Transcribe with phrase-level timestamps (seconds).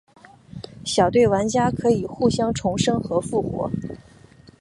[0.83, 3.69] 小队玩家可以互相重生和复活。